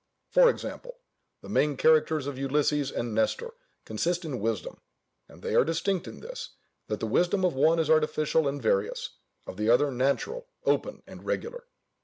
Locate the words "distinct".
5.63-6.07